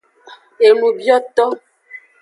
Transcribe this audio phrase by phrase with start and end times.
[0.67, 1.45] Enubioto.